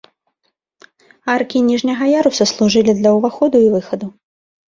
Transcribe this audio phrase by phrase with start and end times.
[1.33, 4.07] Аркі ніжняга яруса служылі для ўваходу і выхаду.